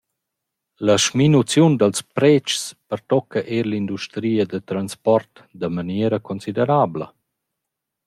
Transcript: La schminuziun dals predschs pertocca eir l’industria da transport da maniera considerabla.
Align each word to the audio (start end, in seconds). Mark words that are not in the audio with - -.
La 0.87 0.95
schminuziun 1.03 1.73
dals 1.79 1.99
predschs 2.15 2.63
pertocca 2.89 3.39
eir 3.53 3.65
l’industria 3.69 4.43
da 4.51 4.59
transport 4.69 5.31
da 5.59 5.67
maniera 5.77 6.23
considerabla. 6.29 7.07